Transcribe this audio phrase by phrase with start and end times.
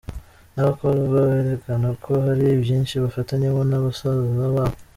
[0.53, 4.63] N’abakorwa berekana ko hari ibyinshi bafatanyamo na basaza babo.